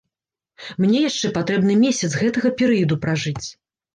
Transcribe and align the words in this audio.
Мне 0.85 1.01
яшчэ 1.09 1.27
патрэбны 1.35 1.75
месяц 1.83 2.09
гэтага 2.21 2.53
перыяду 2.61 2.95
пражыць. 3.03 3.47